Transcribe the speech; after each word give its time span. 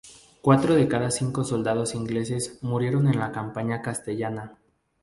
Cuatro 0.41 0.73
de 0.73 0.87
cada 0.87 1.11
cinco 1.11 1.43
soldados 1.43 1.93
ingleses 1.93 2.57
murieron 2.63 3.07
en 3.07 3.19
la 3.19 3.31
campaña 3.31 3.83
castellana. 3.83 4.57